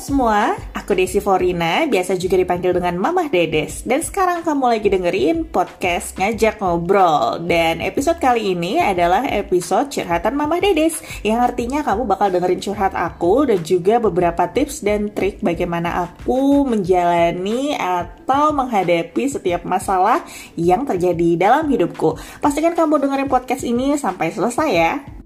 semua, 0.00 0.56
aku 0.72 0.96
Desi 0.96 1.20
Forina, 1.20 1.84
biasa 1.84 2.16
juga 2.16 2.40
dipanggil 2.40 2.72
dengan 2.72 2.96
Mamah 2.96 3.28
Dedes. 3.28 3.84
Dan 3.84 4.00
sekarang 4.00 4.40
kamu 4.40 4.64
lagi 4.72 4.88
dengerin 4.88 5.44
podcast 5.44 6.16
Ngajak 6.16 6.64
Ngobrol. 6.64 7.44
Dan 7.44 7.84
episode 7.84 8.16
kali 8.16 8.56
ini 8.56 8.80
adalah 8.80 9.28
episode 9.28 9.92
curhatan 9.92 10.40
Mamah 10.40 10.64
Dedes, 10.64 11.04
yang 11.20 11.44
artinya 11.44 11.84
kamu 11.84 12.08
bakal 12.08 12.32
dengerin 12.32 12.64
curhat 12.64 12.96
aku 12.96 13.44
dan 13.44 13.60
juga 13.60 14.00
beberapa 14.00 14.48
tips 14.48 14.80
dan 14.80 15.12
trik 15.12 15.44
bagaimana 15.44 16.08
aku 16.08 16.64
menjalani 16.64 17.76
atau 17.76 18.56
menghadapi 18.56 19.28
setiap 19.28 19.68
masalah 19.68 20.24
yang 20.56 20.88
terjadi 20.88 21.36
dalam 21.36 21.68
hidupku. 21.68 22.16
Pastikan 22.40 22.72
kamu 22.72 23.04
dengerin 23.04 23.28
podcast 23.28 23.62
ini 23.68 24.00
sampai 24.00 24.32
selesai 24.32 24.70
ya. 24.72 25.19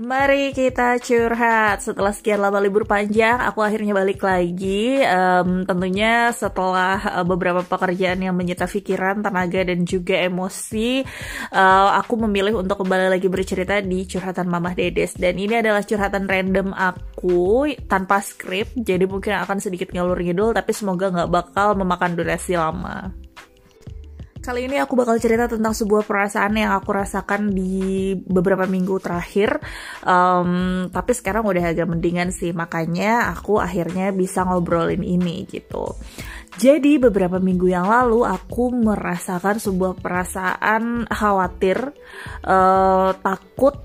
Mari 0.00 0.56
kita 0.56 0.96
curhat. 0.96 1.84
Setelah 1.84 2.16
sekian 2.16 2.40
lama 2.40 2.56
libur 2.56 2.88
panjang, 2.88 3.36
aku 3.36 3.60
akhirnya 3.60 3.92
balik 3.92 4.24
lagi. 4.24 4.96
Um, 5.04 5.68
tentunya 5.68 6.32
setelah 6.32 7.20
uh, 7.20 7.26
beberapa 7.28 7.60
pekerjaan 7.60 8.24
yang 8.24 8.32
menyita 8.32 8.64
pikiran, 8.64 9.20
tenaga, 9.20 9.60
dan 9.60 9.84
juga 9.84 10.16
emosi, 10.24 11.04
uh, 11.52 12.00
aku 12.00 12.16
memilih 12.16 12.64
untuk 12.64 12.80
kembali 12.80 13.12
lagi 13.12 13.28
bercerita 13.28 13.76
di 13.84 14.08
curhatan 14.08 14.48
Mamah 14.48 14.72
Dedes. 14.72 15.20
Dan 15.20 15.36
ini 15.36 15.60
adalah 15.60 15.84
curhatan 15.84 16.24
random 16.24 16.72
aku 16.72 17.68
tanpa 17.84 18.24
skrip, 18.24 18.72
jadi 18.72 19.04
mungkin 19.04 19.36
akan 19.36 19.60
sedikit 19.60 19.92
ngalur 19.92 20.16
ngidul, 20.16 20.56
tapi 20.56 20.72
semoga 20.72 21.12
nggak 21.12 21.28
bakal 21.28 21.76
memakan 21.76 22.16
durasi 22.16 22.56
lama. 22.56 23.12
Kali 24.40 24.64
ini 24.64 24.80
aku 24.80 24.96
bakal 24.96 25.20
cerita 25.20 25.44
tentang 25.44 25.76
sebuah 25.76 26.08
perasaan 26.08 26.56
yang 26.56 26.72
aku 26.72 26.96
rasakan 26.96 27.52
di 27.52 28.16
beberapa 28.16 28.64
minggu 28.64 28.96
terakhir. 28.96 29.60
Um, 30.00 30.88
tapi 30.88 31.12
sekarang 31.12 31.44
udah 31.44 31.76
agak 31.76 31.84
mendingan 31.84 32.32
sih, 32.32 32.56
makanya 32.56 33.28
aku 33.36 33.60
akhirnya 33.60 34.16
bisa 34.16 34.48
ngobrolin 34.48 35.04
ini 35.04 35.44
gitu. 35.44 35.92
Jadi 36.56 36.96
beberapa 36.96 37.36
minggu 37.36 37.68
yang 37.68 37.84
lalu 37.84 38.24
aku 38.24 38.72
merasakan 38.72 39.60
sebuah 39.60 40.00
perasaan 40.00 41.04
khawatir, 41.12 41.92
uh, 42.48 43.12
takut 43.20 43.76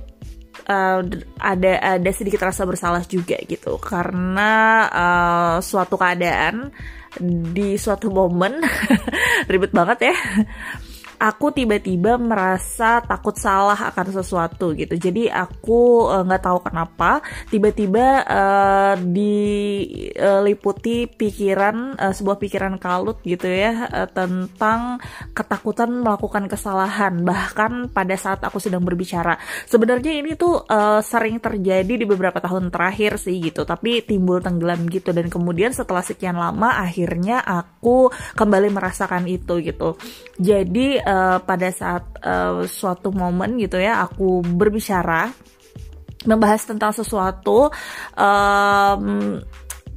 uh, 0.71 1.01
ada 1.35 1.99
ada 1.99 2.11
sedikit 2.15 2.41
rasa 2.41 2.65
bersalah 2.65 3.03
juga 3.05 3.37
gitu 3.45 3.77
karena 3.77 4.51
uh, 4.89 5.55
suatu 5.61 5.95
keadaan 5.99 6.73
di 7.21 7.75
suatu 7.79 8.11
momen. 8.11 8.59
Ribet 9.51 9.71
banget 9.71 10.11
ya 10.11 10.15
aku 11.19 11.51
tiba-tiba 11.55 12.17
merasa 12.19 12.99
takut 13.03 13.35
salah 13.37 13.77
akan 13.91 14.11
sesuatu 14.11 14.75
gitu. 14.75 14.95
Jadi 14.99 15.31
aku 15.31 16.11
eh, 16.11 16.23
nggak 16.25 16.41
uh, 16.41 16.45
tahu 16.51 16.59
kenapa 16.65 17.21
tiba-tiba 17.49 18.05
uh, 18.25 18.95
diliputi 18.99 21.07
pikiran 21.07 21.95
uh, 21.95 22.13
sebuah 22.13 22.37
pikiran 22.41 22.77
kalut 22.81 23.21
gitu 23.23 23.47
ya 23.47 23.87
uh, 23.87 24.09
tentang 24.09 24.99
ketakutan 25.31 26.03
melakukan 26.03 26.47
kesalahan 26.51 27.23
bahkan 27.23 27.87
pada 27.89 28.15
saat 28.19 28.43
aku 28.43 28.59
sedang 28.59 28.83
berbicara. 28.83 29.37
Sebenarnya 29.69 30.19
ini 30.19 30.35
tuh 30.35 30.65
uh, 30.67 30.99
sering 31.01 31.39
terjadi 31.39 31.95
di 31.95 32.05
beberapa 32.07 32.41
tahun 32.41 32.73
terakhir 32.73 33.21
sih 33.21 33.39
gitu, 33.39 33.63
tapi 33.63 34.01
timbul 34.03 34.41
tenggelam 34.41 34.87
gitu 34.91 35.15
dan 35.15 35.31
kemudian 35.31 35.71
setelah 35.71 36.03
sekian 36.03 36.35
lama 36.35 36.81
akhirnya 36.81 37.39
aku 37.43 38.09
kembali 38.35 38.69
merasakan 38.73 39.29
itu 39.29 39.61
gitu. 39.63 39.95
Jadi 40.35 40.99
uh, 41.05 41.37
pada 41.45 41.69
saat 41.71 42.03
uh, 42.25 42.65
suatu 42.65 43.13
momen 43.13 43.55
gitu 43.61 43.77
ya 43.77 44.03
aku 44.03 44.41
berbicara 44.43 45.29
membahas 46.25 46.65
tentang 46.65 46.91
sesuatu 46.91 47.69
um, 48.17 49.39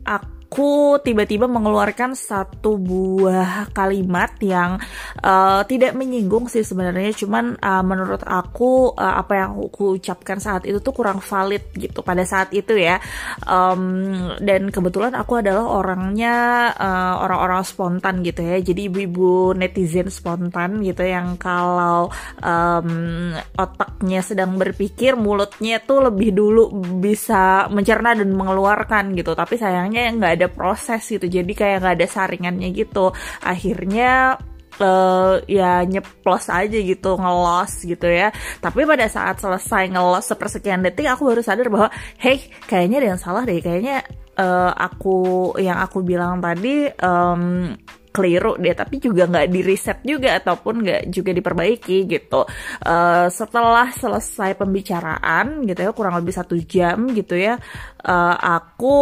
aku 0.04 0.37
aku 0.58 0.98
tiba-tiba 1.06 1.46
mengeluarkan 1.46 2.18
satu 2.18 2.82
buah 2.82 3.70
kalimat 3.70 4.34
yang 4.42 4.74
uh, 5.22 5.62
tidak 5.62 5.94
menyinggung 5.94 6.50
sih 6.50 6.66
sebenarnya. 6.66 7.14
Cuman 7.14 7.54
uh, 7.62 7.86
menurut 7.86 8.26
aku 8.26 8.90
uh, 8.90 9.22
apa 9.22 9.38
yang 9.38 9.54
aku 9.54 10.02
ucapkan 10.02 10.42
saat 10.42 10.66
itu 10.66 10.82
tuh 10.82 10.90
kurang 10.90 11.22
valid 11.22 11.62
gitu 11.78 12.02
pada 12.02 12.26
saat 12.26 12.50
itu 12.50 12.74
ya. 12.74 12.98
Um, 13.46 14.34
dan 14.42 14.74
kebetulan 14.74 15.14
aku 15.14 15.38
adalah 15.38 15.62
orangnya 15.62 16.34
uh, 16.74 17.22
orang-orang 17.22 17.62
spontan 17.62 18.26
gitu 18.26 18.42
ya. 18.42 18.58
Jadi 18.58 18.90
ibu-ibu 18.90 19.54
netizen 19.54 20.10
spontan 20.10 20.82
gitu 20.82 21.06
yang 21.06 21.38
kalau 21.38 22.10
um, 22.42 23.30
otaknya 23.54 24.26
sedang 24.26 24.58
berpikir 24.58 25.14
mulutnya 25.14 25.78
tuh 25.78 26.10
lebih 26.10 26.34
dulu 26.34 26.82
bisa 26.98 27.70
mencerna 27.70 28.18
dan 28.18 28.34
mengeluarkan 28.34 29.14
gitu. 29.14 29.38
Tapi 29.38 29.54
sayangnya 29.54 30.10
nggak 30.18 30.34
ada 30.34 30.47
proses 30.52 31.04
gitu. 31.06 31.26
Jadi 31.28 31.52
kayak 31.52 31.84
nggak 31.84 31.94
ada 32.00 32.08
saringannya 32.08 32.68
gitu. 32.72 33.12
Akhirnya 33.44 34.36
uh, 34.80 35.42
ya 35.44 35.82
nyeplos 35.84 36.48
aja 36.48 36.78
gitu 36.78 37.18
ngelos 37.18 37.72
gitu 37.84 38.08
ya. 38.08 38.32
Tapi 38.62 38.86
pada 38.86 39.06
saat 39.10 39.38
selesai 39.42 39.90
ngelos 39.92 40.26
sepersekian 40.30 40.82
detik 40.82 41.10
aku 41.10 41.28
baru 41.28 41.42
sadar 41.42 41.68
bahwa 41.68 41.88
hey 42.18 42.42
kayaknya 42.66 43.02
ada 43.04 43.08
yang 43.16 43.20
salah 43.20 43.42
deh. 43.44 43.58
Kayaknya 43.60 44.06
uh, 44.38 44.72
aku 44.72 45.52
yang 45.58 45.78
aku 45.82 46.00
bilang 46.06 46.38
tadi 46.38 46.86
um, 47.02 47.74
keliru 48.10 48.56
deh 48.56 48.74
tapi 48.74 48.98
juga 48.98 49.28
nggak 49.28 49.48
di 49.48 49.60
reset 49.62 49.98
juga 50.02 50.38
ataupun 50.40 50.74
nggak 50.84 51.02
juga 51.12 51.30
diperbaiki 51.32 51.98
gitu. 52.08 52.44
Uh, 52.82 53.28
setelah 53.28 53.92
selesai 53.92 54.56
pembicaraan 54.58 55.64
gitu 55.64 55.80
ya 55.84 55.90
kurang 55.92 56.18
lebih 56.18 56.34
satu 56.34 56.58
jam 56.62 57.10
gitu 57.12 57.38
ya 57.38 57.58
uh, 58.04 58.36
aku 58.36 58.96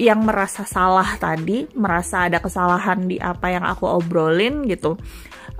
yang 0.00 0.24
merasa 0.24 0.64
salah 0.64 1.16
tadi 1.16 1.68
merasa 1.76 2.28
ada 2.28 2.38
kesalahan 2.38 3.06
di 3.06 3.16
apa 3.20 3.52
yang 3.52 3.64
aku 3.66 3.84
obrolin 3.88 4.64
gitu 4.66 4.96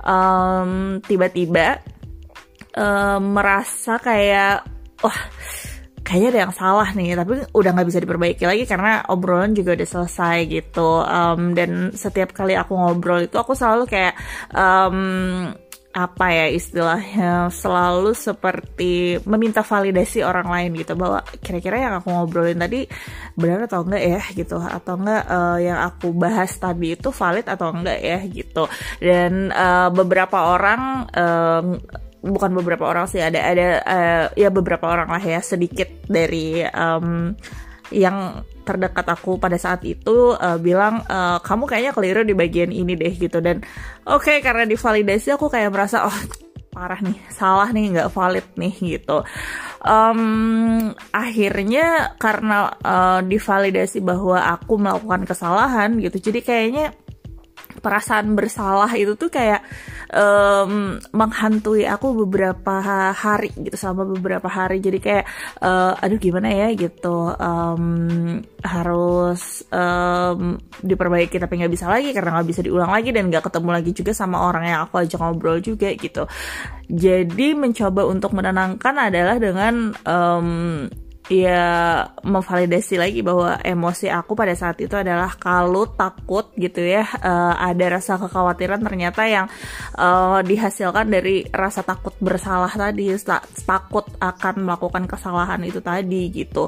um, 0.03 0.99
tiba-tiba 1.03 1.81
uh, 2.77 3.19
merasa 3.19 3.97
kayak 3.99 4.65
wah 5.03 5.11
oh, 5.11 5.21
kayaknya 6.03 6.29
ada 6.29 6.41
yang 6.47 6.55
salah 6.55 6.89
nih 6.91 7.15
tapi 7.15 7.33
udah 7.55 7.69
nggak 7.73 7.87
bisa 7.87 7.99
diperbaiki 8.03 8.43
lagi 8.43 8.63
karena 8.67 9.01
obrolan 9.07 9.55
juga 9.55 9.73
udah 9.79 9.89
selesai 9.89 10.37
gitu. 10.51 11.01
Um, 11.03 11.55
dan 11.55 11.95
setiap 11.95 12.35
kali 12.35 12.53
aku 12.59 12.75
ngobrol 12.75 13.23
itu 13.25 13.39
aku 13.39 13.55
selalu 13.55 13.87
kayak 13.87 14.13
um, 14.51 15.55
apa 15.93 16.25
ya 16.33 16.45
istilahnya 16.49 17.53
selalu 17.53 18.17
seperti 18.17 19.21
meminta 19.29 19.61
validasi 19.61 20.25
orang 20.25 20.49
lain 20.49 20.81
gitu 20.81 20.97
bahwa 20.97 21.21
kira-kira 21.37 21.85
yang 21.85 21.93
aku 22.01 22.09
ngobrolin 22.09 22.57
tadi 22.57 22.89
benar 23.37 23.69
atau 23.69 23.85
enggak 23.85 24.01
ya 24.01 24.21
gitu 24.33 24.57
atau 24.57 24.97
enggak 24.97 25.23
uh, 25.29 25.57
yang 25.61 25.77
aku 25.85 26.09
bahas 26.17 26.49
tadi 26.57 26.97
itu 26.97 27.13
valid 27.13 27.45
atau 27.45 27.69
enggak 27.69 27.99
ya 28.01 28.19
gitu. 28.25 28.65
Dan 28.97 29.53
uh, 29.53 29.93
beberapa 29.93 30.49
orang 30.57 30.81
uh, 31.13 31.61
bukan 32.23 32.55
beberapa 32.55 32.87
orang 32.87 33.05
sih 33.11 33.19
ada 33.19 33.43
ada 33.43 33.67
uh, 33.83 34.25
ya 34.39 34.47
beberapa 34.47 34.87
orang 34.87 35.11
lah 35.11 35.19
ya 35.19 35.43
sedikit 35.43 36.07
dari 36.07 36.63
um, 36.63 37.35
yang 37.91 38.41
terdekat 38.63 39.03
aku 39.11 39.35
pada 39.35 39.59
saat 39.59 39.83
itu 39.83 40.33
uh, 40.33 40.55
bilang 40.55 41.03
uh, 41.05 41.43
kamu 41.43 41.67
kayaknya 41.67 41.91
keliru 41.91 42.21
di 42.23 42.33
bagian 42.33 42.71
ini 42.71 42.95
deh 42.95 43.13
gitu. 43.13 43.43
Dan 43.43 43.59
oke 44.07 44.23
okay, 44.23 44.37
karena 44.39 44.63
divalidasi 44.63 45.35
aku 45.35 45.51
kayak 45.51 45.69
merasa 45.69 46.07
oh 46.07 46.17
parah 46.73 46.97
nih 47.03 47.19
salah 47.29 47.69
nih 47.69 47.91
nggak 47.93 48.09
valid 48.09 48.47
nih 48.55 48.73
gitu. 48.97 49.21
Um, 49.83 50.95
akhirnya 51.11 52.15
karena 52.15 52.71
uh, 52.81 53.19
divalidasi 53.19 53.99
bahwa 53.99 54.39
aku 54.39 54.79
melakukan 54.79 55.27
kesalahan 55.27 55.99
gitu 55.99 56.31
jadi 56.31 56.39
kayaknya 56.39 56.85
perasaan 57.81 58.37
bersalah 58.37 58.91
itu 58.93 59.17
tuh 59.17 59.31
kayak 59.33 59.65
um, 60.13 60.97
menghantui 61.15 61.87
aku 61.87 62.25
beberapa 62.25 62.83
hari 63.13 63.49
gitu 63.57 63.77
sama 63.79 64.05
beberapa 64.05 64.45
hari. 64.45 64.83
Jadi 64.83 64.99
kayak 65.01 65.25
uh, 65.63 65.97
aduh 65.97 66.19
gimana 66.19 66.49
ya? 66.51 66.67
gitu. 66.75 67.33
Um, 67.37 67.85
harus 68.63 69.65
um, 69.73 70.55
diperbaiki 70.79 71.35
tapi 71.35 71.59
nggak 71.59 71.73
bisa 71.73 71.85
lagi 71.91 72.15
karena 72.15 72.39
nggak 72.39 72.47
bisa 72.47 72.61
diulang 72.63 72.91
lagi 72.91 73.11
dan 73.11 73.27
nggak 73.27 73.43
ketemu 73.51 73.69
lagi 73.69 73.91
juga 73.91 74.11
sama 74.15 74.37
orang 74.47 74.63
yang 74.67 74.79
aku 74.87 75.03
ajak 75.03 75.19
ngobrol 75.19 75.59
juga 75.59 75.89
gitu. 75.93 76.23
Jadi 76.87 77.47
mencoba 77.55 78.05
untuk 78.07 78.35
menenangkan 78.35 78.95
adalah 79.11 79.35
dengan 79.39 79.95
um, 80.05 80.47
ya 81.31 82.03
memvalidasi 82.19 82.99
lagi 82.99 83.23
bahwa 83.23 83.55
emosi 83.63 84.11
aku 84.11 84.35
pada 84.35 84.51
saat 84.59 84.75
itu 84.83 84.91
adalah 84.91 85.31
kalau 85.39 85.87
takut 85.87 86.51
gitu 86.59 86.83
ya 86.83 87.07
uh, 87.23 87.55
ada 87.55 87.95
rasa 87.95 88.19
kekhawatiran 88.19 88.83
ternyata 88.83 89.23
yang 89.23 89.47
uh, 89.95 90.43
dihasilkan 90.43 91.07
dari 91.07 91.47
rasa 91.47 91.79
takut 91.87 92.11
bersalah 92.19 92.71
tadi 92.71 93.15
takut 93.63 94.03
akan 94.19 94.67
melakukan 94.67 95.07
kesalahan 95.07 95.63
itu 95.63 95.79
tadi 95.79 96.27
gitu. 96.27 96.67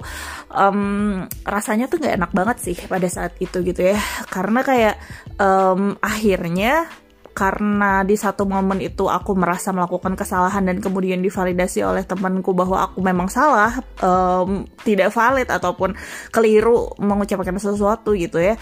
Um, 0.51 1.27
rasanya 1.43 1.91
tuh 1.91 1.99
nggak 1.99 2.15
enak 2.15 2.31
banget 2.31 2.57
sih 2.63 2.77
pada 2.87 3.07
saat 3.11 3.35
itu 3.43 3.59
gitu 3.59 3.91
ya. 3.91 3.99
Karena 4.31 4.63
kayak 4.63 4.95
um, 5.35 5.99
akhirnya 5.99 6.87
karena 7.35 8.07
di 8.07 8.15
satu 8.15 8.47
momen 8.47 8.79
itu 8.79 9.11
aku 9.11 9.35
merasa 9.35 9.75
melakukan 9.75 10.15
kesalahan 10.15 10.63
dan 10.63 10.79
kemudian 10.79 11.19
divalidasi 11.19 11.83
oleh 11.83 12.07
temanku 12.07 12.55
bahwa 12.55 12.87
aku 12.87 13.03
memang 13.03 13.27
salah, 13.27 13.75
um, 13.99 14.63
tidak 14.87 15.11
valid 15.11 15.51
ataupun 15.51 15.99
keliru 16.31 16.95
mengucapkan 16.95 17.59
sesuatu 17.59 18.15
gitu 18.15 18.39
ya. 18.39 18.55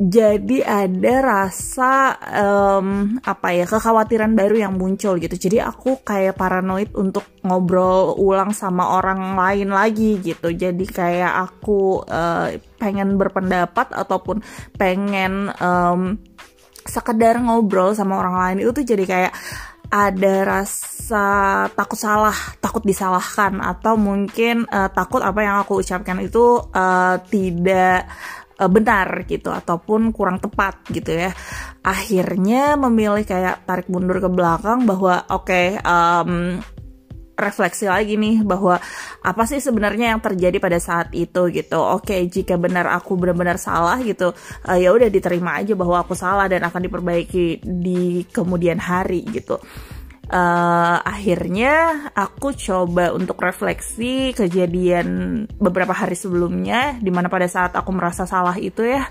Jadi 0.00 0.64
ada 0.64 1.20
rasa 1.20 2.16
um, 2.24 3.20
apa 3.20 3.52
ya 3.52 3.68
kekhawatiran 3.68 4.32
baru 4.32 4.56
yang 4.64 4.80
muncul 4.80 5.20
gitu. 5.20 5.36
Jadi 5.36 5.60
aku 5.60 6.00
kayak 6.00 6.40
paranoid 6.40 6.88
untuk 6.96 7.28
ngobrol 7.44 8.16
ulang 8.16 8.56
sama 8.56 8.96
orang 8.96 9.36
lain 9.36 9.68
lagi 9.68 10.16
gitu. 10.24 10.56
Jadi 10.56 10.88
kayak 10.88 11.52
aku 11.52 12.00
uh, 12.08 12.48
pengen 12.80 13.20
berpendapat 13.20 13.92
ataupun 13.92 14.40
pengen 14.80 15.52
um, 15.60 16.16
sekedar 16.90 17.38
ngobrol 17.38 17.94
sama 17.94 18.18
orang 18.18 18.34
lain 18.34 18.56
itu 18.66 18.70
tuh 18.74 18.84
jadi 18.84 19.04
kayak 19.06 19.32
ada 19.90 20.34
rasa 20.46 21.26
takut 21.74 21.98
salah, 21.98 22.38
takut 22.62 22.86
disalahkan, 22.86 23.58
atau 23.58 23.98
mungkin 23.98 24.62
uh, 24.70 24.86
takut 24.86 25.18
apa 25.18 25.42
yang 25.42 25.58
aku 25.58 25.82
ucapkan 25.82 26.22
itu 26.22 26.62
uh, 26.62 27.18
tidak 27.26 28.06
uh, 28.62 28.70
benar 28.70 29.26
gitu 29.26 29.50
ataupun 29.50 30.14
kurang 30.14 30.38
tepat 30.38 30.78
gitu 30.94 31.10
ya. 31.10 31.34
Akhirnya 31.82 32.78
memilih 32.78 33.26
kayak 33.26 33.66
tarik 33.66 33.90
mundur 33.90 34.22
ke 34.22 34.30
belakang 34.30 34.86
bahwa 34.86 35.26
oke 35.26 35.50
okay, 35.50 35.74
um, 35.82 36.62
refleksi 37.40 37.88
lagi 37.88 38.14
nih 38.20 38.44
bahwa 38.44 38.76
apa 39.24 39.42
sih 39.48 39.58
sebenarnya 39.58 40.12
yang 40.16 40.20
terjadi 40.20 40.60
pada 40.60 40.78
saat 40.78 41.12
itu 41.16 41.48
gitu. 41.50 41.80
Oke, 41.80 42.16
jika 42.28 42.60
benar 42.60 42.88
aku 42.88 43.16
benar-benar 43.16 43.56
salah 43.56 43.96
gitu, 44.04 44.32
uh, 44.68 44.78
ya 44.78 44.92
udah 44.92 45.08
diterima 45.08 45.58
aja 45.60 45.72
bahwa 45.72 46.00
aku 46.00 46.12
salah 46.12 46.46
dan 46.46 46.64
akan 46.64 46.86
diperbaiki 46.86 47.64
di 47.64 48.24
kemudian 48.28 48.78
hari 48.78 49.24
gitu 49.28 49.60
uh, 50.30 50.96
akhirnya 51.02 52.06
aku 52.14 52.54
coba 52.54 53.10
untuk 53.12 53.36
refleksi 53.42 54.30
kejadian 54.32 55.44
beberapa 55.58 55.92
hari 55.92 56.14
sebelumnya 56.14 56.96
di 57.02 57.10
mana 57.10 57.26
pada 57.26 57.50
saat 57.50 57.74
aku 57.74 57.90
merasa 57.90 58.24
salah 58.24 58.54
itu 58.56 58.86
ya 58.86 59.04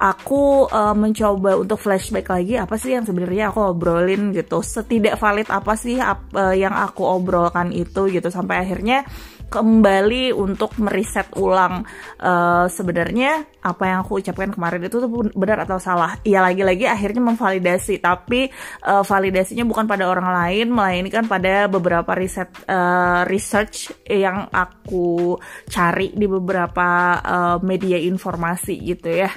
aku 0.00 0.66
uh, 0.72 0.96
mencoba 0.96 1.60
untuk 1.60 1.78
flashback 1.78 2.32
lagi 2.32 2.56
apa 2.56 2.74
sih 2.80 2.96
yang 2.96 3.04
sebenarnya 3.04 3.52
aku 3.52 3.60
obrolin 3.62 4.32
gitu. 4.32 4.64
Setidak 4.64 5.20
valid 5.20 5.48
apa 5.52 5.76
sih 5.76 6.00
uh, 6.00 6.56
yang 6.56 6.72
aku 6.72 7.04
obrolkan 7.04 7.70
itu 7.70 8.08
gitu 8.08 8.32
sampai 8.32 8.64
akhirnya 8.64 9.04
kembali 9.52 10.32
untuk 10.32 10.72
meriset 10.80 11.28
ulang 11.36 11.84
uh, 12.24 12.64
sebenarnya 12.72 13.44
apa 13.60 13.82
yang 13.84 13.98
aku 14.00 14.24
ucapkan 14.24 14.48
kemarin 14.48 14.88
itu 14.88 14.96
tuh 14.96 15.12
benar 15.36 15.68
atau 15.68 15.76
salah. 15.76 16.16
Ya 16.24 16.40
lagi-lagi 16.40 16.88
akhirnya 16.88 17.20
memvalidasi, 17.20 18.00
tapi 18.00 18.48
uh, 18.88 19.04
validasinya 19.04 19.68
bukan 19.68 19.84
pada 19.84 20.08
orang 20.08 20.32
lain, 20.32 20.72
melainkan 20.72 21.28
pada 21.28 21.68
beberapa 21.68 22.16
riset 22.16 22.48
uh, 22.64 23.28
research 23.28 23.92
yang 24.08 24.48
aku 24.48 25.36
cari 25.68 26.16
di 26.16 26.24
beberapa 26.24 27.20
uh, 27.20 27.58
media 27.60 28.00
informasi 28.00 28.80
gitu 28.80 29.12
ya, 29.12 29.30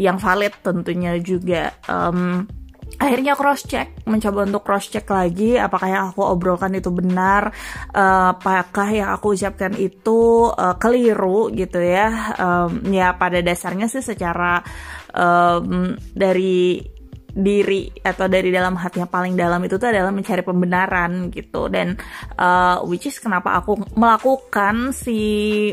yang 0.00 0.16
valid 0.16 0.56
tentunya 0.64 1.20
juga. 1.20 1.76
Um, 1.84 2.48
akhirnya 2.96 3.38
cross 3.38 3.68
check 3.68 4.02
mencoba 4.08 4.48
untuk 4.48 4.62
cross 4.66 4.90
check 4.90 5.06
lagi 5.06 5.54
apakah 5.60 5.88
yang 5.88 6.04
aku 6.10 6.26
obrolkan 6.26 6.74
itu 6.74 6.90
benar 6.90 7.54
uh, 7.94 8.34
apakah 8.34 8.88
yang 8.90 9.08
aku 9.14 9.38
ucapkan 9.38 9.76
itu 9.78 10.50
uh, 10.50 10.74
keliru 10.80 11.52
gitu 11.54 11.78
ya. 11.78 12.34
Ya 12.88 13.14
pada 13.14 13.38
dasarnya 13.44 13.86
sih 13.86 14.02
secara 14.02 14.62
dari 16.14 16.80
diri 17.30 17.90
atau 18.02 18.26
dari 18.26 18.50
dalam 18.50 18.74
hati 18.74 19.02
yang 19.02 19.10
paling 19.10 19.38
dalam 19.38 19.62
itu 19.62 19.78
tuh 19.78 19.90
adalah 19.90 20.10
mencari 20.10 20.42
pembenaran 20.42 21.30
gitu. 21.30 21.70
Dan 21.70 21.94
uh, 22.38 22.82
which 22.86 23.06
is 23.06 23.18
kenapa 23.22 23.58
aku 23.58 23.78
melakukan 23.94 24.90
si 24.90 25.70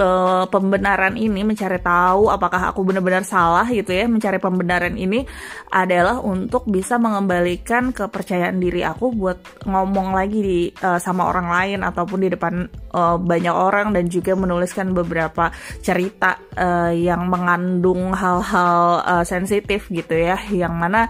uh, 0.00 0.44
pembenaran 0.48 1.14
ini 1.14 1.42
mencari 1.46 1.78
tahu 1.78 2.30
apakah 2.30 2.70
aku 2.72 2.82
benar-benar 2.86 3.22
salah 3.26 3.66
gitu 3.68 3.94
ya 3.94 4.06
mencari 4.10 4.38
pembenaran 4.38 4.94
ini 4.94 5.26
adalah 5.70 6.22
untuk 6.22 6.66
bisa 6.66 6.98
mengembalikan 6.98 7.90
kepercayaan 7.90 8.58
diri 8.58 8.82
aku 8.86 9.14
buat 9.14 9.66
ngomong 9.66 10.14
lagi 10.14 10.40
di 10.40 10.60
uh, 10.82 10.98
sama 10.98 11.28
orang 11.30 11.48
lain 11.50 11.80
ataupun 11.86 12.18
di 12.22 12.28
depan 12.32 12.83
uh, 12.94 13.18
banyak 13.18 13.50
orang 13.50 13.90
dan 13.90 14.06
juga 14.06 14.38
menuliskan 14.38 14.94
beberapa 14.94 15.50
cerita 15.82 16.38
uh, 16.54 16.94
yang 16.94 17.26
mengandung 17.26 18.14
hal-hal 18.14 19.02
uh, 19.02 19.24
sensitif 19.26 19.90
gitu 19.90 20.14
ya. 20.14 20.38
Yang 20.46 20.74
mana 20.78 21.00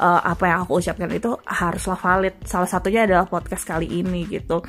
uh, 0.00 0.24
apa 0.24 0.48
yang 0.48 0.58
aku 0.64 0.80
ucapkan 0.80 1.12
itu 1.12 1.36
haruslah 1.44 2.00
valid. 2.00 2.34
Salah 2.48 2.70
satunya 2.70 3.04
adalah 3.04 3.28
podcast 3.28 3.68
kali 3.68 4.00
ini 4.00 4.24
gitu. 4.24 4.64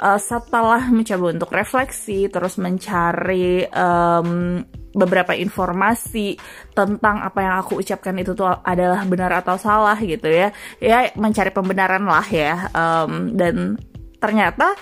Uh, 0.00 0.20
setelah 0.20 0.88
mencoba 0.88 1.36
untuk 1.36 1.50
refleksi 1.52 2.28
terus 2.32 2.56
mencari 2.56 3.68
um, 3.68 4.60
beberapa 4.90 5.36
informasi 5.36 6.34
tentang 6.74 7.22
apa 7.22 7.38
yang 7.44 7.54
aku 7.62 7.78
ucapkan 7.78 8.16
itu 8.18 8.34
tuh 8.34 8.48
adalah 8.64 9.06
benar 9.06 9.30
atau 9.44 9.54
salah 9.60 9.96
gitu 10.00 10.26
ya. 10.26 10.50
Ya 10.82 11.12
mencari 11.14 11.54
pembenaran 11.54 12.04
lah 12.04 12.26
ya 12.26 12.68
um, 12.74 13.36
dan 13.36 13.78
ternyata 14.20 14.76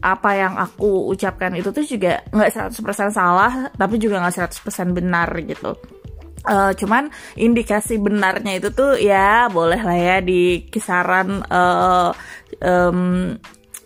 apa 0.00 0.30
yang 0.32 0.54
aku 0.56 1.12
ucapkan 1.12 1.52
itu 1.52 1.68
tuh 1.70 1.84
juga 1.84 2.24
nggak 2.32 2.72
100% 2.72 3.12
salah 3.12 3.68
tapi 3.76 4.00
juga 4.00 4.20
nggak 4.24 4.48
100% 4.48 4.96
benar 4.96 5.28
gitu. 5.44 5.76
Uh, 6.40 6.72
cuman 6.72 7.12
indikasi 7.36 8.00
benarnya 8.00 8.56
itu 8.56 8.72
tuh 8.72 8.96
ya 8.96 9.52
boleh 9.52 9.76
lah 9.76 9.98
ya 10.00 10.16
di 10.24 10.64
kisaran 10.72 11.44
uh, 11.44 12.16
um, 12.64 13.36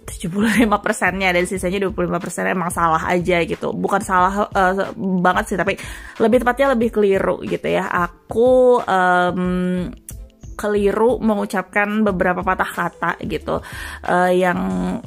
75 0.06 0.70
persennya 0.78 1.34
dan 1.34 1.50
sisanya 1.50 1.90
25 1.90 2.22
persen 2.22 2.46
emang 2.46 2.70
salah 2.70 3.02
aja 3.10 3.42
gitu. 3.42 3.74
Bukan 3.74 3.98
salah 4.06 4.46
uh, 4.54 4.94
banget 4.94 5.44
sih 5.50 5.58
tapi 5.58 5.74
lebih 6.22 6.46
tepatnya 6.46 6.78
lebih 6.78 6.94
keliru 6.94 7.42
gitu 7.42 7.66
ya. 7.66 7.90
Aku 7.90 8.78
um, 8.86 9.90
keliru 10.54 11.20
mengucapkan 11.20 12.02
beberapa 12.02 12.40
patah 12.40 12.70
kata 12.70 13.10
gitu. 13.26 13.60
Uh, 14.02 14.32
yang 14.32 14.58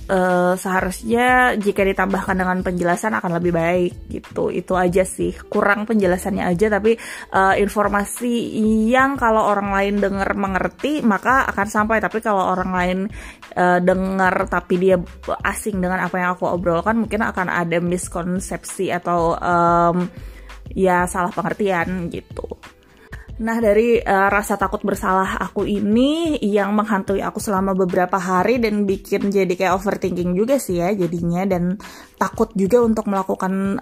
uh, 0.07 0.53
seharusnya 0.55 1.57
jika 1.57 1.83
ditambahkan 1.83 2.35
dengan 2.37 2.59
penjelasan 2.61 3.17
akan 3.17 3.41
lebih 3.41 3.51
baik 3.55 3.93
gitu. 4.11 4.53
Itu 4.53 4.77
aja 4.77 5.03
sih. 5.03 5.33
Kurang 5.47 5.87
penjelasannya 5.89 6.45
aja 6.45 6.67
tapi 6.71 6.95
uh, 7.33 7.55
informasi 7.57 8.61
yang 8.87 9.17
kalau 9.17 9.47
orang 9.47 9.73
lain 9.73 9.95
dengar 9.99 10.29
mengerti 10.37 11.01
maka 11.01 11.47
akan 11.49 11.67
sampai. 11.67 11.97
Tapi 11.99 12.21
kalau 12.21 12.53
orang 12.53 12.71
lain 12.71 12.99
uh, 13.57 13.79
dengar 13.81 14.45
tapi 14.47 14.77
dia 14.77 14.95
asing 15.43 15.81
dengan 15.81 16.03
apa 16.03 16.15
yang 16.19 16.29
aku 16.37 16.45
obrolkan 16.47 16.99
mungkin 16.99 17.25
akan 17.25 17.47
ada 17.49 17.81
miskonsepsi 17.81 18.93
atau 18.93 19.33
um, 19.39 20.07
ya 20.73 21.07
salah 21.07 21.31
pengertian 21.31 22.11
gitu 22.11 22.45
Nah, 23.37 23.61
dari 23.61 24.01
uh, 24.01 24.29
rasa 24.33 24.57
takut 24.57 24.81
bersalah 24.81 25.37
aku 25.37 25.61
ini 25.69 26.41
yang 26.41 26.73
menghantui 26.73 27.21
aku 27.21 27.37
selama 27.37 27.77
beberapa 27.77 28.17
hari 28.17 28.57
dan 28.57 28.89
bikin 28.89 29.29
jadi 29.29 29.53
kayak 29.53 29.77
overthinking 29.77 30.33
juga 30.33 30.57
sih 30.57 30.81
ya 30.81 30.89
jadinya 30.97 31.45
dan 31.45 31.77
takut 32.17 32.49
juga 32.57 32.81
untuk 32.81 33.05
melakukan 33.05 33.77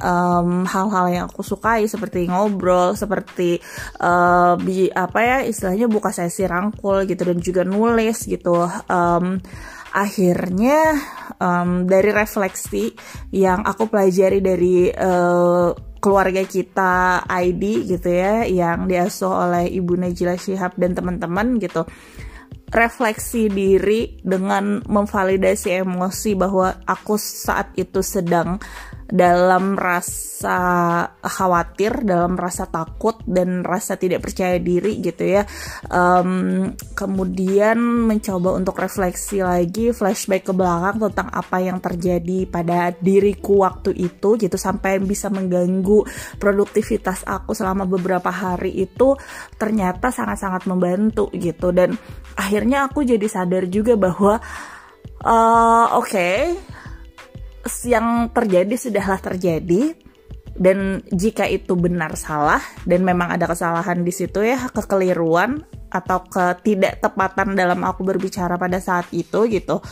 hal-hal 0.67 1.05
um, 1.07 1.13
yang 1.15 1.25
aku 1.31 1.39
sukai 1.39 1.87
seperti 1.87 2.27
ngobrol, 2.27 2.99
seperti 2.99 3.55
uh, 4.03 4.59
bi 4.59 4.91
apa 4.91 5.19
ya 5.23 5.37
istilahnya 5.47 5.87
buka 5.87 6.11
sesi 6.11 6.43
rangkul 6.43 7.07
gitu 7.07 7.23
dan 7.23 7.39
juga 7.39 7.63
nulis 7.63 8.27
gitu. 8.27 8.67
Um, 8.91 9.39
akhirnya 9.95 10.99
um, 11.39 11.87
dari 11.87 12.11
refleksi 12.11 12.91
yang 13.31 13.63
aku 13.63 13.87
pelajari 13.87 14.43
dari 14.43 14.91
uh, 14.91 15.94
keluarga 16.05 16.45
kita 16.45 17.25
ID 17.25 17.89
gitu 17.89 18.13
ya 18.13 18.45
yang 18.45 18.85
diasuh 18.85 19.49
oleh 19.49 19.73
Ibu 19.73 19.97
Najila 19.97 20.37
Shihab 20.37 20.77
dan 20.77 20.93
teman-teman 20.93 21.57
gitu 21.57 21.81
refleksi 22.69 23.49
diri 23.49 24.21
dengan 24.21 24.85
memvalidasi 24.85 25.81
emosi 25.81 26.37
bahwa 26.37 26.77
aku 26.85 27.17
saat 27.17 27.73
itu 27.73 28.05
sedang 28.05 28.61
dalam 29.05 29.77
rasa 29.77 30.59
khawatir, 31.21 32.01
dalam 32.01 32.33
rasa 32.33 32.65
takut 32.65 33.21
dan 33.29 33.61
rasa 33.61 34.01
tidak 34.01 34.25
percaya 34.25 34.57
diri 34.57 34.97
gitu 35.01 35.23
ya. 35.25 35.45
Um, 35.89 36.73
kemudian 36.97 37.77
mencoba 37.77 38.57
untuk 38.57 38.81
refleksi 38.81 39.45
lagi, 39.45 39.93
flashback 39.93 40.49
ke 40.49 40.53
belakang 40.53 40.97
tentang 41.09 41.29
apa 41.29 41.57
yang 41.61 41.77
terjadi 41.77 42.49
pada 42.49 42.93
diriku 42.97 43.61
waktu 43.61 43.93
itu 43.93 44.37
gitu 44.41 44.57
sampai 44.57 44.97
bisa 45.01 45.29
mengganggu 45.29 46.05
produktivitas 46.41 47.25
aku 47.29 47.53
selama 47.53 47.85
beberapa 47.85 48.33
hari 48.33 48.73
itu 48.73 49.13
ternyata 49.57 50.09
sangat-sangat 50.09 50.65
membantu 50.65 51.29
gitu 51.33 51.69
dan 51.69 51.93
akhirnya 52.35 52.89
aku 52.89 53.05
jadi 53.05 53.25
sadar 53.29 53.69
juga 53.69 53.93
bahwa 53.95 54.41
uh, 55.23 55.87
oke 55.97 56.09
okay, 56.09 56.57
yang 57.85 58.29
terjadi 58.31 58.75
sudahlah 58.77 59.19
terjadi. 59.21 59.93
Dan 60.55 61.03
jika 61.11 61.43
itu 61.51 61.75
benar 61.75 62.15
salah 62.15 62.63
dan 62.87 63.03
memang 63.03 63.27
ada 63.27 63.43
kesalahan 63.43 64.07
di 64.07 64.13
situ 64.15 64.39
ya 64.39 64.71
kekeliruan 64.71 65.67
atau 65.91 66.23
ketidaktepatan 66.23 67.59
dalam 67.59 67.83
aku 67.83 68.07
berbicara 68.07 68.55
pada 68.55 68.79
saat 68.79 69.11
itu 69.11 69.51
gitu 69.51 69.83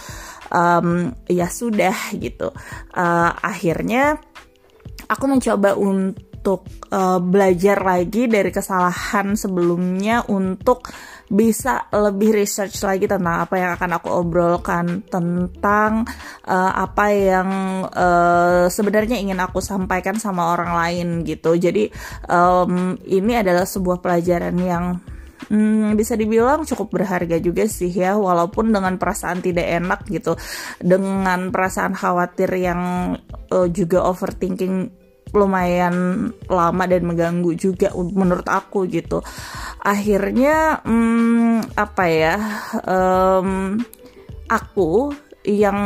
um, 0.54 1.12
ya 1.28 1.52
sudah 1.52 2.16
gitu. 2.16 2.54
Uh, 2.96 3.32
akhirnya 3.44 4.22
aku 5.10 5.26
mencoba 5.28 5.76
untuk 5.76 6.64
uh, 6.94 7.20
belajar 7.20 7.82
lagi 7.82 8.30
dari 8.30 8.54
kesalahan 8.54 9.36
sebelumnya 9.36 10.24
untuk 10.30 10.88
bisa 11.32 11.88
lebih 11.92 12.36
research 12.44 12.84
lagi 12.84 13.08
tentang 13.08 13.48
apa 13.48 13.56
yang 13.56 13.72
akan 13.80 13.92
aku 14.00 14.10
obrolkan 14.12 15.08
tentang 15.08 16.04
uh, 16.48 16.72
apa 16.78 17.06
yang 17.12 17.50
uh, 17.88 18.68
sebenarnya 18.68 19.18
ingin 19.20 19.40
aku 19.40 19.64
sampaikan 19.64 20.20
sama 20.20 20.52
orang 20.54 20.76
lain 20.76 21.08
gitu. 21.24 21.56
Jadi 21.56 21.90
um, 22.28 23.00
ini 23.08 23.40
adalah 23.40 23.64
sebuah 23.64 24.04
pelajaran 24.04 24.56
yang 24.60 24.86
hmm, 25.50 25.96
bisa 26.00 26.16
dibilang 26.16 26.64
cukup 26.64 27.02
berharga 27.02 27.40
juga 27.40 27.68
sih 27.68 27.92
ya 27.92 28.16
walaupun 28.16 28.72
dengan 28.72 28.96
perasaan 28.96 29.44
tidak 29.44 29.68
enak 29.68 30.00
gitu 30.08 30.38
dengan 30.80 31.52
perasaan 31.52 31.98
khawatir 31.98 32.50
yang 32.56 32.82
uh, 33.52 33.68
juga 33.70 34.06
overthinking 34.08 35.03
lumayan 35.34 36.30
lama 36.48 36.84
dan 36.86 37.04
mengganggu 37.04 37.52
juga 37.58 37.90
menurut 37.94 38.46
aku 38.46 38.86
gitu. 38.88 39.20
Akhirnya 39.84 40.80
hmm, 40.86 41.76
apa 41.76 42.04
ya 42.08 42.36
um, 42.86 43.82
aku 44.48 45.12
yang 45.44 45.80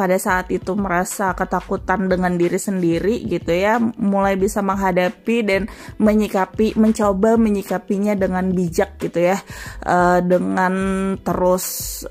pada 0.00 0.16
saat 0.16 0.48
itu 0.48 0.72
merasa 0.72 1.36
ketakutan 1.36 2.08
dengan 2.08 2.32
diri 2.40 2.56
sendiri 2.56 3.20
gitu 3.28 3.52
ya 3.52 3.76
mulai 4.00 4.40
bisa 4.40 4.64
menghadapi 4.64 5.36
dan 5.44 5.68
menyikapi 6.00 6.72
mencoba 6.80 7.36
menyikapinya 7.36 8.16
dengan 8.16 8.48
bijak 8.48 8.96
gitu 8.96 9.28
ya. 9.28 9.36
Uh, 9.84 10.24
dengan 10.24 10.72
terus 11.20 11.64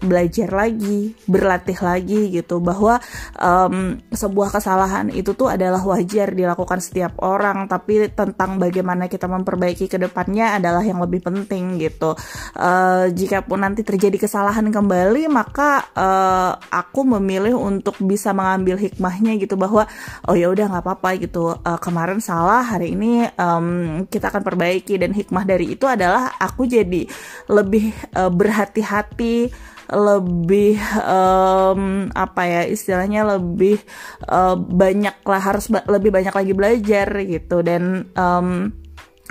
belajar 0.05 0.53
lagi 0.53 1.17
berlatih 1.25 1.81
lagi 1.81 2.29
gitu 2.29 2.61
bahwa 2.61 3.01
um, 3.41 3.97
sebuah 4.13 4.53
kesalahan 4.53 5.09
itu 5.09 5.33
tuh 5.33 5.49
adalah 5.49 5.81
wajar 5.81 6.37
dilakukan 6.37 6.85
setiap 6.85 7.17
orang 7.25 7.65
tapi 7.65 8.05
tentang 8.13 8.61
bagaimana 8.61 9.09
kita 9.09 9.25
memperbaiki 9.25 9.89
ke 9.89 9.97
depannya 9.97 10.61
adalah 10.61 10.85
yang 10.85 11.01
lebih 11.01 11.25
penting 11.25 11.81
gitu. 11.81 12.13
Uh, 12.53 13.09
jikapun 13.09 13.65
nanti 13.65 13.81
terjadi 13.81 14.29
kesalahan 14.29 14.69
kembali 14.69 15.25
maka 15.25 15.89
uh, 15.97 16.53
aku 16.69 17.17
memilih 17.17 17.57
untuk 17.57 17.78
untuk 17.79 17.95
bisa 18.03 18.35
mengambil 18.35 18.75
hikmahnya 18.75 19.39
gitu 19.39 19.55
bahwa 19.55 19.87
oh 20.27 20.35
ya 20.35 20.51
udah 20.51 20.67
nggak 20.67 20.83
apa-apa 20.83 21.09
gitu. 21.23 21.55
Uh, 21.63 21.79
kemarin 21.79 22.19
salah 22.19 22.61
hari 22.61 22.91
ini 22.93 23.23
um, 23.39 24.03
kita 24.11 24.27
akan 24.27 24.43
perbaiki. 24.43 24.99
Dan 24.99 25.15
hikmah 25.15 25.47
dari 25.47 25.79
itu 25.79 25.87
adalah 25.87 26.35
aku 26.35 26.67
jadi 26.67 27.07
lebih 27.47 27.95
uh, 28.19 28.27
berhati-hati 28.27 29.49
lebih 29.89 30.77
um, 31.01 32.13
apa 32.13 32.41
ya 32.45 32.61
istilahnya 32.69 33.25
lebih 33.25 33.81
uh, 34.29 34.53
banyak 34.53 35.17
lah 35.25 35.41
harus 35.41 35.65
lebih 35.89 36.13
banyak 36.13 36.35
lagi 36.35 36.53
belajar 36.53 37.07
gitu. 37.25 37.65
Dan 37.65 38.13
um, 38.13 38.69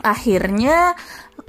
akhirnya 0.03 0.99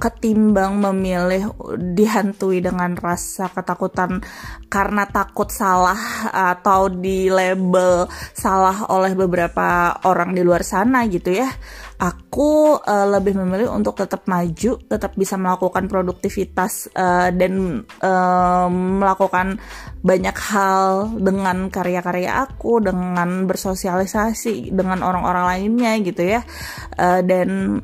ketimbang 0.00 0.80
memilih 0.80 1.52
dihantui 1.76 2.64
dengan 2.64 2.96
rasa 2.96 3.52
ketakutan 3.52 4.24
karena 4.72 5.04
takut 5.04 5.52
salah 5.52 6.00
atau 6.32 6.88
di 6.88 7.28
label 7.28 8.08
salah 8.32 8.88
oleh 8.88 9.12
beberapa 9.12 10.00
orang 10.08 10.32
di 10.32 10.40
luar 10.40 10.64
sana 10.64 11.04
gitu 11.04 11.36
ya. 11.36 11.52
Aku 12.00 12.80
uh, 12.80 13.06
lebih 13.12 13.36
memilih 13.36 13.76
untuk 13.76 14.00
tetap 14.00 14.24
maju 14.24 14.80
tetap 14.88 15.12
bisa 15.20 15.36
melakukan 15.36 15.84
produktivitas 15.84 16.88
uh, 16.96 17.28
dan 17.28 17.84
uh, 18.00 18.72
melakukan 18.72 19.60
banyak 20.00 20.32
hal 20.32 21.12
dengan 21.20 21.68
karya-karya 21.68 22.48
aku 22.48 22.80
dengan 22.80 23.44
bersosialisasi 23.44 24.72
dengan 24.72 25.04
orang-orang 25.04 25.44
lainnya 25.44 25.92
gitu 26.00 26.24
ya. 26.24 26.40
Uh, 26.96 27.20
dan 27.20 27.80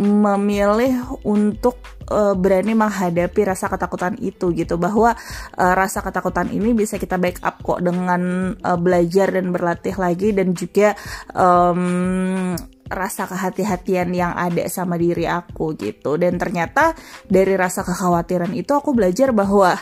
memilih 0.00 1.20
untuk 1.26 1.80
uh, 2.08 2.32
berani 2.32 2.72
menghadapi 2.72 3.40
rasa 3.44 3.68
ketakutan 3.68 4.16
itu 4.20 4.52
gitu. 4.56 4.80
Bahwa 4.80 5.12
uh, 5.58 5.74
rasa 5.76 6.00
ketakutan 6.00 6.48
ini 6.52 6.72
bisa 6.72 6.96
kita 6.96 7.16
backup 7.20 7.60
kok 7.60 7.80
dengan 7.84 8.54
uh, 8.56 8.78
belajar 8.78 9.32
dan 9.32 9.52
berlatih 9.52 9.96
lagi 9.96 10.32
dan 10.32 10.56
juga 10.56 10.96
um, 11.36 12.54
rasa 12.92 13.24
kehati-hatian 13.24 14.12
yang 14.12 14.32
ada 14.36 14.68
sama 14.68 15.00
diri 15.00 15.24
aku 15.24 15.72
gitu. 15.80 16.20
Dan 16.20 16.36
ternyata 16.36 16.92
dari 17.24 17.56
rasa 17.56 17.80
kekhawatiran 17.84 18.52
itu 18.52 18.72
aku 18.76 18.92
belajar 18.92 19.32
bahwa 19.32 19.72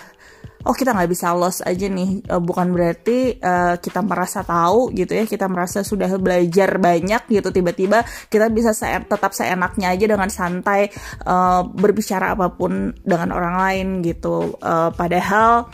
oh 0.64 0.74
kita 0.76 0.92
nggak 0.92 1.10
bisa 1.10 1.32
loss 1.32 1.64
aja 1.64 1.86
nih. 1.88 2.24
Uh, 2.28 2.42
bukan 2.42 2.72
berarti 2.72 3.36
uh, 3.40 3.80
kita 3.80 4.00
merasa 4.04 4.44
tahu 4.44 4.92
gitu 4.92 5.16
ya 5.16 5.24
kita 5.24 5.46
merasa 5.48 5.80
sudah 5.80 6.10
belajar 6.20 6.76
banyak 6.76 7.22
gitu 7.30 7.48
tiba-tiba 7.48 8.04
kita 8.28 8.52
bisa 8.52 8.76
se 8.76 8.86
tetap 8.86 9.32
seenaknya 9.32 9.94
aja 9.94 10.06
dengan 10.10 10.28
santai 10.28 10.90
uh, 11.24 11.64
berbicara 11.64 12.34
apa 12.36 12.52
pun 12.52 12.92
dengan 13.00 13.32
orang 13.32 13.54
lain 13.56 13.86
gitu. 14.04 14.56
Uh, 14.60 14.92
padahal 14.92 15.70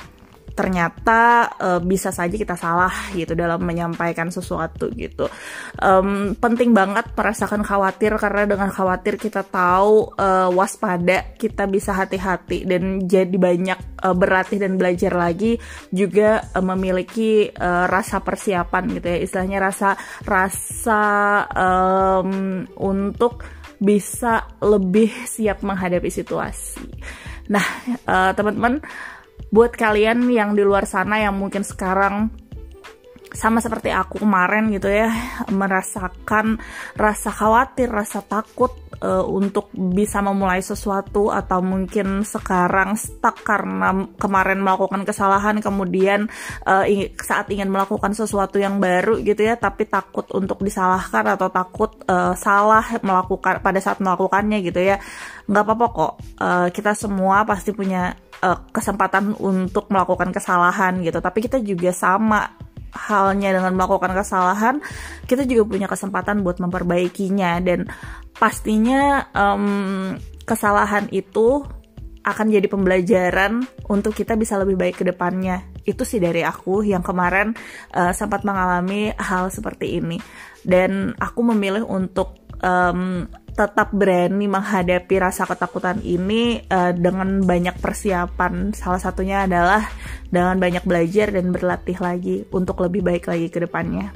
ternyata 0.57 1.53
uh, 1.61 1.81
bisa 1.85 2.09
saja 2.09 2.33
kita 2.33 2.57
salah 2.57 3.13
gitu 3.13 3.37
dalam 3.37 3.61
menyampaikan 3.61 4.33
sesuatu 4.33 4.89
gitu. 4.97 5.29
Um, 5.77 6.33
penting 6.41 6.73
banget 6.73 7.13
merasakan 7.13 7.61
khawatir 7.61 8.17
karena 8.17 8.49
dengan 8.49 8.73
khawatir 8.73 9.21
kita 9.21 9.45
tahu 9.45 10.17
uh, 10.17 10.49
waspada, 10.49 11.37
kita 11.37 11.69
bisa 11.69 11.93
hati-hati 11.93 12.65
dan 12.65 13.05
jadi 13.05 13.37
banyak 13.37 14.01
uh, 14.01 14.17
berlatih 14.17 14.57
dan 14.57 14.81
belajar 14.81 15.13
lagi 15.13 15.61
juga 15.93 16.41
uh, 16.57 16.65
memiliki 16.65 17.53
uh, 17.53 17.85
rasa 17.85 18.25
persiapan 18.25 18.97
gitu 18.97 19.07
ya, 19.13 19.19
istilahnya 19.21 19.59
rasa 19.61 19.93
rasa 20.25 21.05
um, 21.53 22.65
untuk 22.81 23.45
bisa 23.77 24.57
lebih 24.65 25.13
siap 25.29 25.61
menghadapi 25.61 26.09
situasi. 26.09 26.81
Nah, 27.53 27.67
uh, 28.09 28.33
teman-teman 28.33 28.81
buat 29.51 29.73
kalian 29.75 30.27
yang 30.29 30.53
di 30.59 30.63
luar 30.67 30.85
sana 30.85 31.23
yang 31.23 31.39
mungkin 31.39 31.63
sekarang 31.63 32.31
sama 33.35 33.59
seperti 33.59 33.91
aku 33.91 34.23
kemarin 34.23 34.71
gitu 34.71 34.87
ya 34.87 35.11
merasakan 35.51 36.63
rasa 36.95 37.31
khawatir, 37.35 37.91
rasa 37.91 38.23
takut 38.23 38.71
uh, 39.03 39.25
untuk 39.27 39.73
bisa 39.75 40.23
memulai 40.23 40.63
sesuatu 40.63 41.35
atau 41.35 41.61
mungkin 41.61 42.23
sekarang 42.23 42.95
stuck 42.95 43.43
karena 43.43 44.07
kemarin 44.17 44.63
melakukan 44.63 45.03
kesalahan 45.03 45.59
kemudian 45.59 46.31
uh, 46.69 46.87
saat 47.19 47.51
ingin 47.51 47.69
melakukan 47.69 48.15
sesuatu 48.15 48.57
yang 48.63 48.79
baru 48.79 49.19
gitu 49.21 49.43
ya 49.43 49.59
tapi 49.59 49.89
takut 49.91 50.29
untuk 50.33 50.63
disalahkan 50.63 51.37
atau 51.37 51.51
takut 51.51 51.93
uh, 52.07 52.33
salah 52.39 52.85
melakukan 53.03 53.59
pada 53.61 53.81
saat 53.83 53.99
melakukannya 53.99 54.63
gitu 54.63 54.81
ya. 54.81 55.03
Nggak 55.47 55.63
apa-apa 55.63 55.87
kok 55.91 56.13
uh, 56.43 56.69
kita 56.71 56.93
semua 56.95 57.43
pasti 57.43 57.73
punya 57.75 58.15
kesempatan 58.47 59.33
untuk 59.43 59.89
melakukan 59.91 60.31
kesalahan 60.31 61.01
gitu. 61.03 61.19
Tapi 61.19 61.39
kita 61.41 61.59
juga 61.59 61.91
sama 61.91 62.66
halnya 62.95 63.55
dengan 63.57 63.75
melakukan 63.77 64.13
kesalahan 64.15 64.77
kita 65.27 65.45
juga 65.49 65.67
punya 65.67 65.87
kesempatan 65.91 66.41
buat 66.47 66.63
memperbaikinya 66.63 67.59
dan 67.61 67.91
pastinya 68.37 69.27
um, 69.35 70.15
kesalahan 70.47 71.11
itu 71.11 71.67
akan 72.27 72.51
jadi 72.51 72.67
pembelajaran 72.67 73.63
untuk 73.87 74.11
kita 74.11 74.35
bisa 74.35 74.59
lebih 74.59 74.75
baik 74.75 74.99
ke 74.99 75.05
depannya. 75.07 75.63
Itu 75.87 76.03
sih 76.03 76.19
dari 76.19 76.43
aku 76.43 76.83
yang 76.83 76.99
kemarin 77.07 77.55
uh, 77.95 78.11
sempat 78.11 78.43
mengalami 78.43 79.15
hal 79.15 79.47
seperti 79.55 80.03
ini. 80.03 80.19
Dan 80.67 81.15
aku 81.23 81.47
memilih 81.47 81.87
untuk 81.87 82.35
um, 82.67 83.31
tetap 83.57 83.89
berani 83.97 84.45
menghadapi 84.45 85.17
rasa 85.17 85.49
ketakutan 85.49 86.05
ini 86.05 86.61
uh, 86.69 86.93
dengan 86.93 87.41
banyak 87.41 87.81
persiapan. 87.81 88.77
Salah 88.77 89.01
satunya 89.01 89.49
adalah 89.49 89.89
dengan 90.29 90.61
banyak 90.61 90.85
belajar 90.85 91.33
dan 91.33 91.49
berlatih 91.51 91.97
lagi 91.97 92.45
untuk 92.53 92.85
lebih 92.85 93.01
baik 93.01 93.25
lagi 93.25 93.49
ke 93.49 93.65
depannya. 93.65 94.13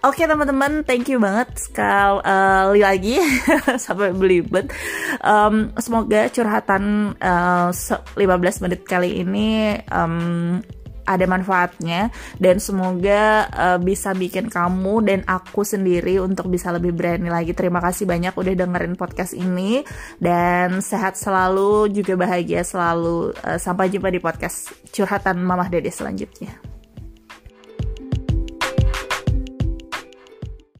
Oke 0.00 0.24
okay, 0.24 0.26
teman-teman, 0.32 0.80
thank 0.88 1.12
you 1.12 1.20
banget 1.20 1.52
sekali 1.60 2.24
uh, 2.24 2.72
lagi 2.72 3.20
sampai 3.84 4.16
belibet. 4.16 4.72
Um, 5.20 5.76
semoga 5.76 6.28
curhatan 6.32 7.16
uh, 7.20 7.68
15 7.68 8.64
menit 8.64 8.80
kali 8.88 9.20
ini 9.20 9.76
um, 9.92 10.64
ada 11.04 11.24
manfaatnya 11.28 12.08
dan 12.36 12.58
semoga 12.58 13.46
uh, 13.50 13.78
bisa 13.80 14.12
bikin 14.16 14.48
kamu 14.48 14.94
dan 15.04 15.20
aku 15.28 15.64
sendiri 15.64 16.20
untuk 16.20 16.48
bisa 16.48 16.72
lebih 16.72 16.96
berani 16.96 17.28
lagi. 17.28 17.52
Terima 17.52 17.78
kasih 17.78 18.08
banyak 18.08 18.34
udah 18.34 18.54
dengerin 18.56 18.94
podcast 18.96 19.36
ini 19.36 19.84
dan 20.20 20.80
sehat 20.80 21.16
selalu 21.16 21.92
juga 21.92 22.16
bahagia 22.16 22.64
selalu. 22.64 23.32
Uh, 23.40 23.58
sampai 23.60 23.92
jumpa 23.92 24.08
di 24.08 24.20
podcast 24.22 24.72
curhatan 24.90 25.40
Mamah 25.42 25.68
Dede 25.68 25.92
selanjutnya. 25.92 26.79